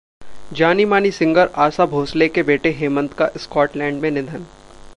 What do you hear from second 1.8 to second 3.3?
भोसले के बेटे हेमंत का